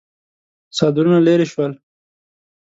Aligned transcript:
څادرونه 0.77 1.19
ليرې 1.27 1.45
شول. 1.51 1.71